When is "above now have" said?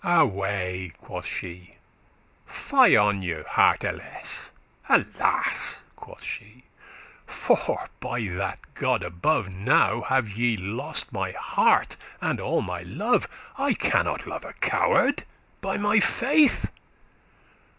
9.03-10.27